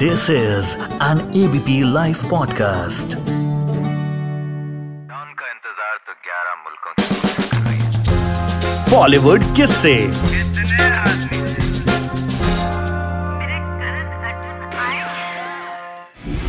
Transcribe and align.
This 0.00 0.22
is 0.30 0.68
an 1.06 1.18
ABP 1.38 1.72
Life 1.84 2.20
podcast. 2.28 3.16
का 5.40 5.48
इंतज़ार 5.50 5.96
तो 6.06 6.12
11 6.28 6.54
मुल्कों 6.62 6.92
बॉलीवुड 8.90 9.44
किस 9.56 9.70
से 9.82 9.94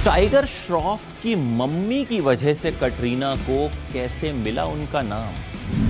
टाइगर 0.06 0.46
श्रॉफ 0.46 1.04
की 1.24 1.36
मम्मी 1.36 2.06
की 2.06 2.20
वजह 2.22 2.54
से 2.54 2.72
कटरीना 2.72 3.36
को 3.36 3.70
कैसे 3.94 4.32
मिला 4.32 4.66
उनका 4.66 5.02
नाम? 5.02 5.34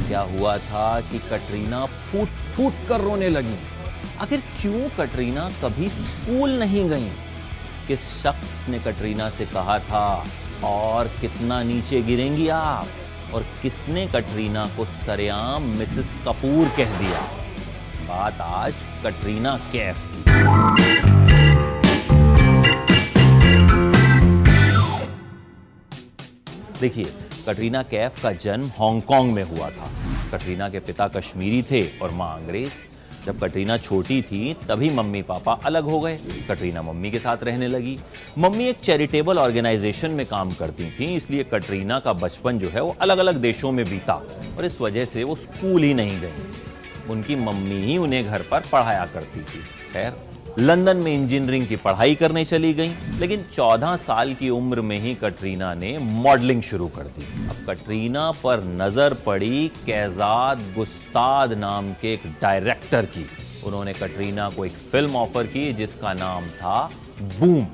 क्या 0.07 0.21
हुआ 0.35 0.57
था 0.57 1.01
कि 1.01 1.19
कटरीना 1.19 1.85
फूट 1.85 2.27
फूट 2.27 2.73
कर 2.89 2.99
रोने 3.01 3.29
लगी? 3.29 3.59
आखिर 4.21 4.39
क्यों 4.61 4.89
कटरीना 4.97 5.51
कभी 5.63 5.89
स्कूल 5.89 6.49
नहीं 6.49 6.89
गई? 6.89 7.11
किस 7.91 8.23
शख्स 8.23 8.69
ने 8.69 8.79
कटरीना 8.79 9.29
से 9.29 9.45
कहा 9.45 9.79
था, 9.79 10.25
और 10.63 11.07
कितना 11.21 11.63
नीचे 11.63 12.01
गिरेंगी 12.01 12.47
आप, 12.47 12.87
और 13.33 13.45
किसने 13.61 14.07
कटरीना 14.07 14.65
को 14.77 14.85
सरेआम 14.85 15.63
मिसेस 15.63 16.13
कपूर 16.27 16.67
कह 16.67 16.99
दिया? 16.99 17.21
बात 18.07 18.41
आज 18.41 18.73
कटरीना 19.05 19.57
कैफ 19.57 20.07
की। 20.07 20.21
देखिए, 26.79 27.05
कटरीना 27.47 27.83
कैफ 27.83 28.23
का 28.23 28.31
जन्म 28.31 28.67
हांगकांग 28.67 29.31
में 29.31 29.43
हुआ 29.43 29.69
था। 29.69 29.89
कटरीना 30.31 30.69
के 30.69 30.79
पिता 30.79 31.07
कश्मीरी 31.07 31.61
थे, 31.61 31.99
और 31.99 32.11
माँ 32.11 32.39
अंग्रेज़। 32.39 32.90
जब 33.25 33.39
कटरीना 33.39 33.77
छोटी 33.77 34.21
थी, 34.21 34.53
तभी 34.69 34.89
मम्मी 34.89 35.21
पापा 35.21 35.53
अलग 35.65 35.83
हो 35.83 35.99
गए। 35.99 36.17
कटरीना 36.49 36.81
मम्मी 36.81 37.11
के 37.11 37.19
साथ 37.19 37.43
रहने 37.43 37.67
लगी। 37.67 37.97
मम्मी 38.37 38.65
एक 38.65 38.79
चैरिटेबल 38.79 39.37
ऑर्गेनाइजेशन 39.37 40.11
में 40.11 40.25
काम 40.25 40.51
करती 40.51 40.89
थी, 40.91 41.15
इसलिए 41.15 41.43
कटरीना 41.43 41.99
का 41.99 42.13
बचपन 42.13 42.59
जो 42.59 42.69
है 42.69 42.81
वो 42.81 42.95
अलग 43.01 43.17
अलग 43.17 43.35
देशों 43.35 43.71
में 43.71 43.85
बीता 43.85 44.13
और 44.57 44.65
इस 44.65 44.79
वजह 44.81 45.05
से 45.05 45.23
वो 45.23 45.35
स्कूल 45.35 45.83
ही 45.83 45.93
नहीं 45.93 46.19
गई। 46.21 47.09
उनकी 47.09 47.35
मम्मी 47.35 47.79
ही 47.81 47.97
उन्हें 47.97 48.25
घर 48.25 48.41
पर 48.41 48.63
पढ़ाया 48.71 49.05
करती 49.05 49.39
थी। 49.39 49.63
खैर 49.93 50.13
लंदन 50.59 50.97
में 50.97 51.13
इंजीनियरिंग 51.13 51.67
की 51.67 51.75
पढ़ाई 51.75 52.15
करने 52.15 52.43
चली 52.45 52.73
गई, 52.73 52.91
लेकिन 53.19 53.43
14 53.53 53.95
साल 53.97 54.33
की 54.33 54.49
उम्र 54.49 54.81
में 54.81 54.97
ही 54.99 55.13
कटरीना 55.15 55.73
ने 55.73 55.97
मॉडलिंग 55.97 56.61
शुरू 56.61 56.87
कर 56.87 57.03
दी। 57.03 57.23
अब 57.45 57.63
कटरीना 57.67 58.31
पर 58.43 58.63
नज़र 58.63 59.13
पड़ी 59.25 59.67
कैजाद 59.85 60.61
गुस्ताद 60.75 61.53
नाम 61.53 61.93
के 61.93 62.13
एक 62.13 62.27
डायरेक्टर 62.41 63.05
की। 63.05 63.25
उन्होंने 63.65 63.93
कटरीना 63.93 64.49
को 64.49 64.65
एक 64.65 64.71
फ़िल्म 64.71 65.15
ऑफ़र 65.15 65.47
की 65.47 65.71
जिसका 65.73 66.13
नाम 66.13 66.47
था 66.47 66.89
बूम। 67.21 67.65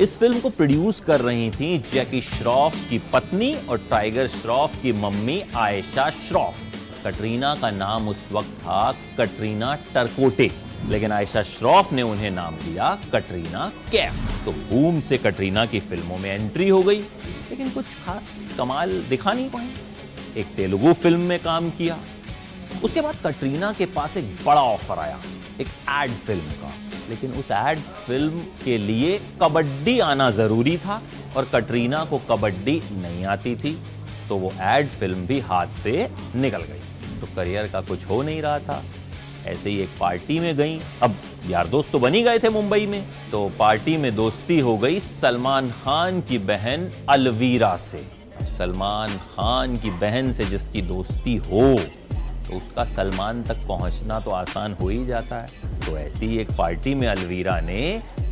इस 0.00 0.18
फ़िल्म 0.18 0.40
को 0.40 0.50
प्रोड्यूस 0.50 1.00
कर 1.00 1.20
रही 1.20 1.50
थी 1.50 1.78
जैकी 1.92 2.20
श्रॉफ 2.20 2.88
की 2.90 2.98
पत्नी 3.12 3.54
और 3.68 3.86
टाइगर 3.90 4.26
श्रॉफ 4.28 4.82
की 4.82 4.92
मम्मी 4.92 5.42
आयशा 5.56 6.10
श्रॉफ। 6.10 6.64
कटरीना 7.04 7.54
का 7.54 7.70
नाम 7.70 8.08
उस 8.08 8.28
वक्त 8.32 8.58
था 8.60 8.92
कटरीना 9.18 9.74
टरकोटे। 9.94 10.50
लेकिन 10.88 11.12
आयशा 11.12 11.42
श्रॉफ 11.44 11.92
ने 11.92 12.02
उन्हें 12.02 12.30
नाम 12.30 12.54
दिया 12.56 12.96
कटरीना 13.12 13.70
कैफ। 13.92 14.44
तो 14.44 14.52
बूम 14.52 15.00
से 15.00 15.18
कटरीना 15.18 15.64
की 15.66 15.80
फ़िल्मों 15.82 16.18
में 16.18 16.30
एंट्री 16.30 16.68
हो 16.68 16.82
गई, 16.82 17.00
लेकिन 17.50 17.70
कुछ 17.70 17.94
खास 18.04 18.28
कमाल 18.58 18.92
दिखा 19.08 19.32
नहीं 19.32 19.48
पाई। 19.50 19.70
एक 20.36 20.54
तेलुगु 20.56 20.92
फ़िल्म 20.94 21.20
में 21.22 21.38
काम 21.42 21.70
किया। 21.72 21.98
उसके 22.84 23.00
बाद 23.00 23.16
कटरीना 23.24 23.72
के 23.72 23.86
पास 23.88 24.16
एक 24.16 24.36
बड़ा 24.46 24.62
ऑफ़र 24.62 24.98
आया, 24.98 25.20
एक 25.60 25.66
एड 25.92 26.10
फ़िल्म 26.10 26.50
का। 26.52 26.72
लेकिन 27.08 27.32
उस 27.32 27.50
एड 27.50 27.78
फ़िल्म 28.06 28.40
के 28.64 28.76
लिए 28.78 29.18
कबड्डी 29.42 29.98
आना 30.00 30.30
ज़रूरी 30.32 30.76
था 30.78 31.00
और 31.36 31.44
कटरीना 31.52 32.04
को 32.04 32.18
कबड्डी 32.30 32.80
नहीं 32.92 33.24
आती 33.26 33.54
थी 33.56 33.76
तो 34.28 34.36
वो 34.36 34.52
एड 34.64 34.88
फ़िल्म 34.90 35.26
भी 35.26 35.38
हाथ 35.40 35.66
से 35.74 36.08
निकल 36.36 36.62
गई। 36.62 37.18
तो 37.20 37.26
करियर 37.36 37.68
का 37.68 37.80
कुछ 37.80 38.04
हो 38.04 38.22
नहीं 38.22 38.40
रहा 38.42 38.58
था। 38.60 38.82
ऐसे 39.46 39.70
ही 39.70 39.78
एक 39.80 39.88
पार्टी 40.00 40.38
में 40.40 40.56
गई। 40.56 40.78
अब 41.02 41.16
यार 41.46 41.66
दोस्त 41.66 41.92
तो 41.92 41.98
बनी 41.98 42.22
गए 42.22 42.38
थे 42.38 42.48
मुंबई 42.50 42.86
में। 42.86 43.02
तो 43.30 43.48
पार्टी 43.58 43.96
में 43.96 44.14
दोस्ती 44.16 44.58
हो 44.60 44.76
गई 44.78 45.00
सलमान 45.00 45.70
खान 45.74 46.20
की 46.20 46.38
बहन 46.40 46.90
अलवीरा 47.10 47.76
से। 47.76 48.04
सलमान 48.48 49.16
खान 49.28 49.76
की 49.76 49.90
बहन 50.00 50.32
से 50.32 50.44
जिसकी 50.44 50.82
दोस्ती 50.84 51.36
हो 51.36 51.74
तो 52.46 52.56
उसका 52.56 52.84
सलमान 52.84 53.42
तक 53.42 53.66
पहुँचना 53.68 54.18
तो 54.20 54.30
आसान 54.30 54.72
हो 54.72 54.88
ही 54.88 55.04
जाता 55.06 55.38
है। 55.38 55.64
तो 55.86 55.96
ऐसी 55.98 56.26
ही 56.26 56.38
एक 56.38 56.52
पार्टी 56.58 56.94
में 56.94 57.06
अलवीरा 57.08 57.58
ने 57.60 57.80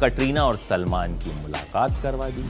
कटरीना 0.03 0.45
और 0.45 0.57
सलमान 0.57 1.19
की 1.19 1.31
मुलाकात 1.43 2.03
करवा 2.03 2.29
दी। 2.29 2.45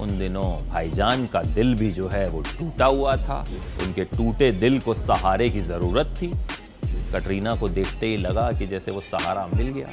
उन 0.00 0.18
दिनों 0.18 0.44
भाईजान 0.68 1.26
का 1.26 1.42
दिल 1.44 1.74
भी 1.74 1.90
जो 1.92 2.08
है 2.08 2.28
वो 2.28 2.40
टूटा 2.42 2.86
हुआ 2.86 3.16
था। 3.16 3.44
उनके 3.82 4.04
टूटे 4.06 4.50
दिल 4.52 4.78
को 4.80 4.94
सहारे 4.94 5.48
की 5.50 5.60
ज़रूरत 5.62 6.14
थी। 6.18 6.32
कटरीना 7.12 7.54
को 7.54 7.68
देखते 7.68 8.06
ही 8.06 8.16
लगा 8.16 8.52
कि 8.52 8.66
जैसे 8.66 8.90
वो 8.90 9.00
सहारा 9.00 9.46
मिल 9.46 9.68
गया। 9.68 9.88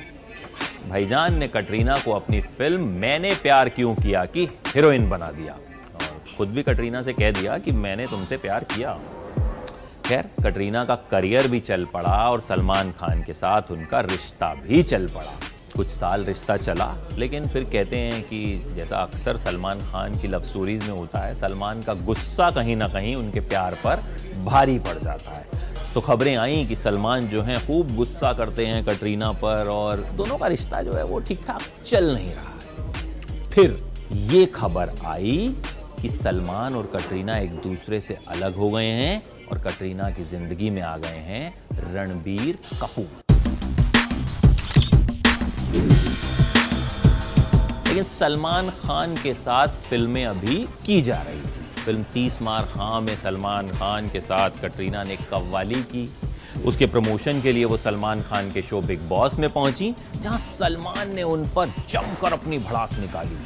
भाईजान 0.89 1.37
ने 1.37 1.47
कटरीना 1.47 1.95
को 1.95 2.11
अपनी 2.11 2.41
फ़िल्म 2.41 2.87
मैंने 2.87 3.33
प्यार 3.33 3.69
क्यों 3.69 3.95
किया 3.95 4.25
की 4.25 4.45
हीरोइन 4.67 5.09
बना 5.09 5.31
दिया। 5.31 5.53
और 5.53 6.37
खुद 6.37 6.49
भी 6.49 6.63
कटरीना 6.63 7.01
से 7.01 7.13
कह 7.13 7.31
दिया 7.31 7.57
कि 7.57 7.71
मैंने 7.71 8.05
तुमसे 8.05 8.37
प्यार 8.37 8.63
किया। 8.63 8.99
खैर, 10.05 10.29
कटरीना 10.43 10.85
का 10.85 10.95
करियर 10.95 11.47
भी 11.47 11.59
चल 11.59 11.85
पड़ा 11.85 12.29
और 12.31 12.41
सलमान 12.41 12.91
खान 12.91 13.23
के 13.23 13.33
साथ 13.33 13.71
उनका 13.71 13.99
रिश्ता 13.99 14.53
भी 14.53 14.83
चल 14.83 15.07
पड़ा। 15.07 15.33
कुछ 15.75 15.87
साल 15.87 16.25
रिश्ता 16.25 16.57
चला, 16.57 16.95
लेकिन 17.17 17.47
फिर 17.47 17.63
कहते 17.63 17.97
हैं 17.97 18.23
कि 18.23 18.61
जैसा 18.75 18.97
अक्सर 18.97 19.37
सलमान 19.37 19.79
खान 19.79 20.19
की 20.19 20.27
लव 20.27 20.41
स्टोरीज 20.41 20.83
में 20.83 20.89
होता 20.89 21.19
है, 21.19 21.35
सलमान 21.35 21.81
का 21.81 21.93
गुस्सा 21.93 22.49
कहीं 22.51 22.75
ना 22.75 22.87
कहीं 22.87 23.15
उनके 23.15 23.39
प्यार 23.39 23.73
पर 23.73 24.03
भारी 24.45 24.79
पड़ 24.79 24.97
जाता 24.97 25.31
है। 25.31 25.45
तो 25.97 26.01
खबरें 26.01 26.35
आई 26.37 26.65
कि 26.65 26.75
सलमान 26.75 27.27
जो 27.27 27.41
हैं 27.41 27.55
खूब 27.67 27.95
गुस्सा 27.95 28.31
करते 28.33 28.65
हैं 28.65 28.83
कटरीना 28.85 29.31
पर 29.33 29.67
और 29.67 30.01
दोनों 30.17 30.37
का 30.37 30.47
रिश्ता 30.47 30.81
जो 30.81 30.93
है 30.93 31.03
वो 31.03 31.19
ठीक 31.19 31.39
ठाक 31.45 31.61
चल 31.85 32.13
नहीं 32.15 32.33
रहा 32.33 32.51
है। 32.51 33.49
फिर 33.51 33.77
ये 34.33 34.45
खबर 34.45 34.91
आई 35.05 35.55
कि 36.01 36.09
सलमान 36.09 36.75
और 36.75 36.91
कटरीना 36.95 37.37
एक 37.37 37.55
दूसरे 37.61 38.01
से 38.01 38.17
अलग 38.27 38.55
हो 38.55 38.69
गए 38.71 38.91
हैं 38.91 39.21
और 39.51 39.59
कटरीना 39.59 40.09
की 40.09 40.23
ज़िंदगी 40.23 40.69
में 40.69 40.81
आ 40.81 40.95
गए 40.97 41.23
हैं 41.29 41.53
रणबीर 41.93 42.59
कपूर। 42.81 43.09
लेकिन 47.87 48.03
सलमान 48.03 48.69
खान 48.81 49.15
के 49.15 49.33
साथ 49.33 49.81
फ़िल्में 49.89 50.25
अभी 50.25 50.65
की 50.85 51.01
जा 51.01 51.21
रही 51.21 51.41
थी। 51.41 51.66
फ़िल्म 51.87 52.03
तीस 52.03 52.41
मार 52.41 52.65
खां 52.65 52.99
में 53.01 53.15
सलमान 53.15 53.69
खान 53.69 54.07
के 54.09 54.21
साथ 54.21 54.61
कटरीना 54.61 55.03
ने 55.03 55.15
कव्वाली 55.29 55.81
की। 55.83 56.09
उसके 56.65 56.85
प्रमोशन 56.85 57.39
के 57.41 57.51
लिए 57.51 57.65
वो 57.65 57.77
सलमान 57.77 58.21
खान 58.21 58.51
के 58.51 58.61
शो 58.61 58.81
बिग 58.81 59.07
बॉस 59.09 59.37
में 59.39 59.49
पहुँची, 59.49 59.93
जहाँ 60.21 60.37
सलमान 60.37 61.13
ने 61.15 61.23
उन 61.23 61.47
पर 61.47 61.69
जमकर 61.89 62.33
अपनी 62.33 62.57
भड़ास 62.57 62.97
निकाली। 62.99 63.37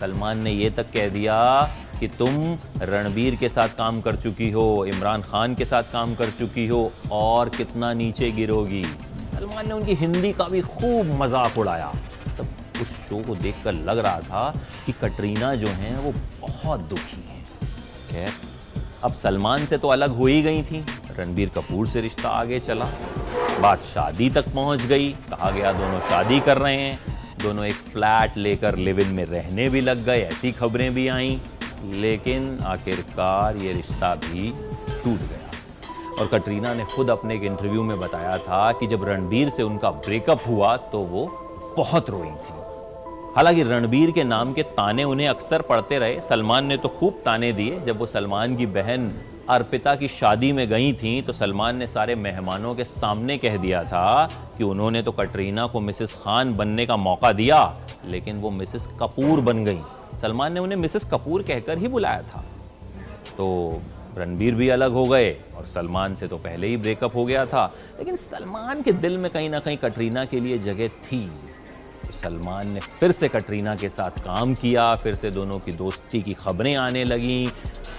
सलमान 0.00 0.38
ने 0.38 0.52
ये 0.52 0.70
तक 0.70 0.90
कह 0.90 1.08
दिया 1.08 1.38
कि 2.00 2.08
तुम 2.08 2.58
रणबीर 2.82 3.36
के 3.36 3.48
साथ 3.48 3.68
काम 3.68 4.00
कर 4.00 4.16
चुकी 4.16 4.50
हो, 4.50 4.84
इमरान 4.84 5.22
खान 5.22 5.54
के 5.54 5.64
साथ 5.64 5.82
काम 5.82 6.14
कर 6.14 6.30
चुकी 6.30 6.66
हो, 6.66 6.90
और 7.12 7.48
कितना 7.48 7.92
नीचे 7.92 8.30
गिरोगी। 8.30 8.84
सलमान 9.32 9.68
ने 9.68 9.74
उनकी 9.74 9.94
हिंदी 9.94 10.32
का 10.32 10.48
भी 10.48 10.60
खूब 10.60 11.18
मज़ाक 11.22 11.58
उड़ाया। 11.58 11.92
तब 12.38 12.82
उस 12.82 12.94
शो 13.08 13.22
को 13.22 13.34
देखकर 13.36 13.72
लग 13.72 13.98
रहा 13.98 14.20
था 14.20 14.50
कि 14.86 14.92
कटरीना 14.92 15.54
जो 15.54 15.68
हैं, 15.68 15.96
वो 15.98 16.12
बहुत 16.40 16.80
दुखी 16.80 17.24
हैं। 17.28 17.35
खैर 18.16 18.32
अब 19.04 19.12
सलमान 19.12 19.66
से 19.66 19.78
तो 19.78 19.88
अलग 19.88 20.16
हो 20.16 20.26
ही 20.26 20.42
गई 20.42 20.62
थी। 20.62 20.86
रणबीर 21.18 21.48
कपूर 21.48 21.86
से 21.86 22.00
रिश्ता 22.00 22.28
आगे 22.28 22.60
चला। 22.60 22.84
बात 23.60 23.82
शादी 23.82 24.30
तक 24.30 24.48
पहुँच 24.48 24.82
गई। 24.82 25.12
कहा 25.12 25.50
गया, 25.50 25.72
दोनों 25.72 26.00
शादी 26.00 26.40
कर 26.40 26.58
रहे 26.58 26.76
हैं। 26.76 26.98
दोनों 27.42 27.64
एक 27.64 27.74
फ्लैट 27.74 28.36
लेकर 28.36 28.76
लिव 28.76 29.00
इन 29.00 29.08
में 29.08 29.24
रहने 29.24 29.68
भी 29.68 29.80
लग 29.80 30.04
गए। 30.04 30.20
ऐसी 30.20 30.52
खबरें 30.52 30.94
भी 30.94 31.08
आईं। 31.08 31.38
लेकिन 31.92 32.58
आखिरकार 32.62 33.56
ये 33.56 33.72
रिश्ता 33.72 34.14
भी 34.14 34.50
टूट 35.04 35.18
गया। 35.18 35.50
और 36.20 36.26
कटरीना 36.26 36.74
ने 36.74 36.84
खुद 36.84 37.10
अपने 37.10 37.34
एक 37.34 37.42
इंटरव्यू 37.42 37.82
में 37.82 38.00
बताया 38.00 38.38
था 38.38 38.72
कि 38.72 38.86
जब 38.86 39.04
रणबीर 39.04 39.48
से 39.48 39.62
उनका 39.62 39.90
ब्रेकअप 39.90 40.40
हुआ 40.46 40.76
तो 40.76 41.00
वो 41.00 41.26
बहुत 41.76 42.10
रोई 42.10 42.28
थी। 42.28 42.75
हालाँकि 43.36 43.62
रणबीर 43.62 44.10
के 44.10 44.22
नाम 44.24 44.52
के 44.52 44.62
ताने 44.62 45.04
उन्हें 45.04 45.26
अक्सर 45.28 45.62
पड़ते 45.62 45.98
रहे। 45.98 46.20
सलमान 46.20 46.66
ने 46.66 46.76
तो 46.76 46.88
खूब 46.88 47.20
ताने 47.24 47.52
दिए। 47.52 47.80
जब 47.80 47.98
वो 47.98 48.06
सलमान 48.06 48.54
की 48.56 48.66
बहन 48.66 49.10
अर्पिता 49.48 49.94
की 49.94 50.08
शादी 50.08 50.52
में 50.52 50.68
गई 50.68 50.92
थी 50.92 51.20
तो 51.22 51.32
सलमान 51.32 51.76
ने 51.76 51.86
सारे 51.86 52.14
मेहमानों 52.14 52.74
के 52.74 52.84
सामने 52.84 53.36
कह 53.38 53.56
दिया 53.56 53.82
था 53.84 54.28
कि 54.58 54.64
उन्होंने 54.64 55.02
तो 55.02 55.12
कटरीना 55.12 55.66
को 55.66 55.80
मिसेस 55.80 56.14
खान 56.14 56.54
बनने 56.54 56.86
का 56.86 56.96
मौका 56.96 57.32
दिया, 57.32 57.58
लेकिन 58.04 58.36
वो 58.36 58.50
मिसेस 58.50 58.88
कपूर 59.00 59.40
बन 59.40 59.64
गई। 59.64 59.80
सलमान 60.20 60.52
ने 60.52 60.60
उन्हें 60.60 60.78
मिसेस 60.78 61.04
कपूर 61.04 61.42
कहकर 61.42 61.78
ही 61.78 61.88
बुलाया 61.88 62.22
था। 62.22 62.44
तो 63.36 63.80
रणबीर 64.18 64.54
भी 64.54 64.68
अलग 64.68 64.92
हो 64.92 65.04
गए 65.04 65.30
और 65.56 65.66
सलमान 65.66 66.14
से 66.14 66.28
तो 66.28 66.36
पहले 66.38 66.66
ही 66.66 66.76
ब्रेकअप 66.76 67.16
हो 67.16 67.24
गया 67.24 67.44
था। 67.46 67.66
लेकिन 67.98 68.16
सलमान 68.16 68.82
के 68.82 68.92
दिल 68.94 69.18
में 69.18 69.30
कहीं 69.30 69.50
ना 69.50 69.58
कहीं 69.58 69.76
कटरीना 69.76 70.24
के 70.24 70.40
लिए 70.40 70.58
जगह 70.58 70.88
थी। 70.88 71.30
सलमान 72.12 72.68
ने 72.68 72.80
फिर 72.80 73.12
से 73.12 73.28
कटरीना 73.28 73.74
के 73.74 73.88
साथ 73.88 74.10
काम 74.10 74.54
किया, 74.54 74.94
फिर 74.94 75.14
से 75.14 75.30
दोनों 75.30 75.58
की 75.58 75.72
दोस्ती 75.72 76.22
की 76.22 76.32
खबरें 76.32 76.76
आने 76.76 77.04
लगी। 77.04 77.52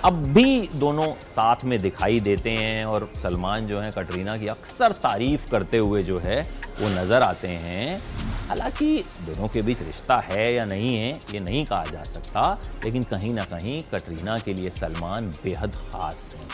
अब 0.06 0.14
भी 0.14 0.70
दोनों 0.76 1.12
साथ 1.12 1.56
में 1.66 1.80
दिखाई 1.80 2.20
देते 2.20 2.50
हैं 2.50 2.86
और 2.86 3.10
सलमान 3.16 3.68
जो 3.68 3.80
है, 3.80 3.92
कटरीना 3.92 4.38
की 4.38 4.48
अक्सर 4.48 4.92
तारीफ़ 4.92 5.52
करते 5.52 5.78
हुए 5.78 6.04
जो 6.04 6.20
है, 6.20 6.42
वो 6.82 6.90
नज़र 6.90 7.22
आते 7.22 7.48
हैं। 7.48 8.00
हालाँकि 8.48 9.04
दोनों 9.22 9.48
के 9.48 9.62
बीच 9.62 9.82
रिश्ता 9.82 10.20
है 10.20 10.56
या 10.56 10.66
नहीं 10.66 10.98
है, 10.98 11.10
ये 11.34 11.40
नहीं 11.40 11.66
कहा 11.66 11.84
जा 11.84 12.04
सकता, 12.04 12.62
लेकिन 12.86 13.04
कहीं 13.04 13.34
ना 13.34 13.44
कहीं 13.44 13.82
कटरीना 13.82 14.38
के 14.38 14.54
लिए 14.54 14.70
सलमान 14.70 15.28
बेहद 15.44 15.76
खास 15.76 16.36
हैं। 16.36 16.48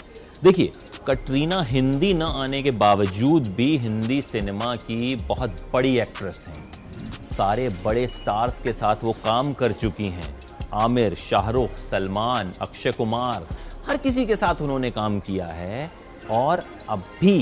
देखिए, 0.43 0.71
कटरीना 1.07 1.61
हिंदी 1.61 2.13
न 2.13 2.21
आने 2.21 2.63
के 2.63 2.71
बावजूद 2.71 3.47
भी 3.47 3.77
हिंदी 3.77 4.21
सिनेमा 4.21 4.75
की 4.75 5.15
बहुत 5.15 5.69
बड़ी 5.73 5.97
एक्ट्रेस 5.99 6.45
हैं। 6.47 6.82
सारे 7.23 7.69
बड़े 7.85 8.07
स्टार्स 8.07 8.59
के 8.59 8.73
साथ 8.73 9.03
वो 9.03 9.11
काम 9.25 9.53
कर 9.53 9.71
चुकी 9.71 10.07
हैं। 10.09 10.35
आमिर, 10.73 11.15
शाहरुख, 11.15 11.75
सलमान, 11.89 12.51
अक्षय 12.61 12.91
कुमार, 12.91 13.45
हर 13.87 13.97
किसी 13.97 14.25
के 14.25 14.35
साथ 14.35 14.61
उन्होंने 14.61 14.89
काम 14.91 15.19
किया 15.19 15.45
है 15.47 15.91
और 16.31 16.63
अब 16.89 17.03
भी 17.21 17.39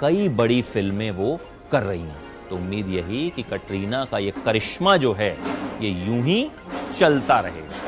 कई 0.00 0.28
बड़ी 0.28 0.60
फ़िल्में 0.62 1.10
वो 1.10 1.38
कर 1.72 1.82
रही 1.82 2.00
हैं। 2.00 2.24
तो 2.50 2.56
उम्मीद 2.56 2.88
यही 2.88 3.28
कि 3.36 3.42
कटरीना 3.42 4.04
का 4.04 4.18
ये 4.18 4.30
करिश्मा 4.44 4.96
जो 4.96 5.12
है, 5.12 5.32
ये 5.80 5.90
यूँ 6.06 6.22
ही 6.22 6.50
चलता 6.98 7.40
रहेगा 7.40 7.84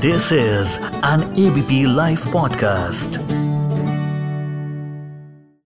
this 0.00 0.32
is 0.32 0.78
an 1.06 1.34
ABP 1.38 1.84
live 1.96 2.18
podcast. 2.34 3.25